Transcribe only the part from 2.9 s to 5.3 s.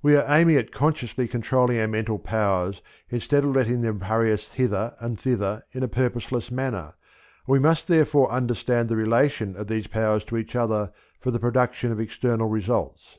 instead of letting them hurry us hither and